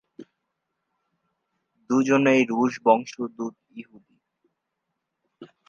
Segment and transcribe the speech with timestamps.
[1.89, 4.15] দুজনেই রুশ বংশোদ্ভূত ইহুদি।